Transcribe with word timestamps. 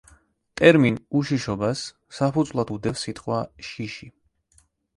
ტერმინ 0.61 0.95
„უშიშობა“–ს 1.19 1.85
საფუძვლად 2.21 2.73
უდევს 2.79 3.07
სიტყვა 3.09 3.39
„შიში“. 3.71 4.13